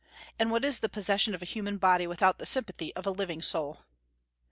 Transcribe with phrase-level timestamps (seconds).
[0.39, 3.43] And what is the possession of a human body without the sympathy of a living
[3.43, 3.81] soul?